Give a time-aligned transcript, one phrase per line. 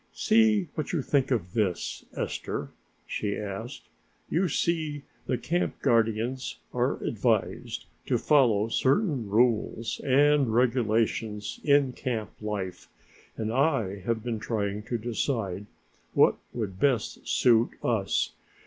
[0.15, 2.71] "See what you think of this, Esther?"
[3.05, 3.83] she asked.
[4.31, 12.31] "You see the Camp Guardians are advised to follow certain rules and regulations in camp
[12.41, 12.89] life
[13.37, 15.67] and I have been trying to decide
[16.15, 18.31] what would best suit us.